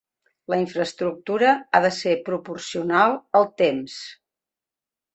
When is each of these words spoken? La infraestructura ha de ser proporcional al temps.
La 0.53 0.57
infraestructura 0.61 1.51
ha 1.71 1.83
de 1.87 1.93
ser 1.99 2.15
proporcional 2.31 3.17
al 3.43 3.49
temps. 3.67 4.03